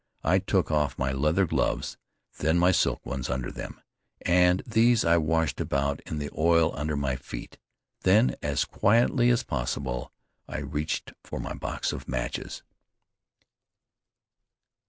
[0.23, 1.95] I took off my leather gloves,
[2.39, 3.79] then my silk ones under them,
[4.23, 7.59] and these I washed about in the oil under my feet.
[8.01, 10.11] Then, as quietly as possible,
[10.47, 12.63] I reached for my box of matches.